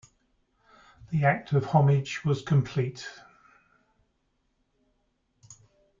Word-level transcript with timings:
The 1.11 1.25
act 1.25 1.51
of 1.53 1.63
homage 1.63 2.25
was 2.25 2.41
complete. 2.41 3.07